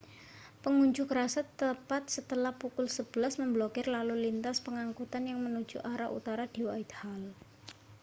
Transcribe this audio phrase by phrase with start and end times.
[0.65, 6.61] pengunjuk rasa tepat setelah pukul 11.00 memblokir lalu lintas pengangkutan yang menuju arah utara di
[6.67, 7.23] whitehall